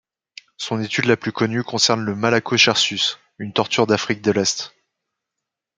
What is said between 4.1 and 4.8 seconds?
de l'Est.